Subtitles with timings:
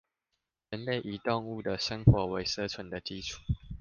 [0.71, 3.35] 人類以動物的生活為生存的基礎